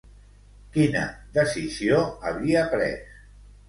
[0.77, 1.03] Quina
[1.37, 2.03] decisió
[2.33, 3.19] havia pres?